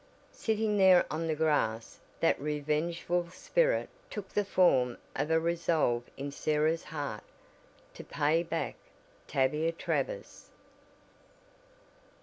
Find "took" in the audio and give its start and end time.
4.09-4.29